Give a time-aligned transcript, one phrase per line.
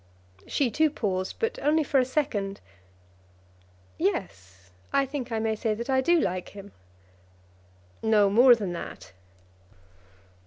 [0.47, 2.59] She too paused, but only for a second.
[3.99, 6.71] "Yes, I think I may say that I do like him."
[8.01, 9.11] "No more than that?"